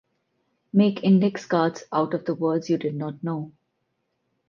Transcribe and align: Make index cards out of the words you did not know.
Make 0.73 1.03
index 1.03 1.45
cards 1.45 1.83
out 1.93 2.15
of 2.15 2.25
the 2.25 2.33
words 2.33 2.71
you 2.71 2.79
did 2.79 2.95
not 2.95 3.23
know. 3.23 3.51